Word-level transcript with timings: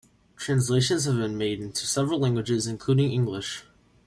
Translations 0.35 1.05
have 1.05 1.17
been 1.17 1.37
made 1.37 1.59
into 1.61 1.85
several 1.85 2.17
languages, 2.19 2.65
including 2.65 3.11
English. 3.11 3.65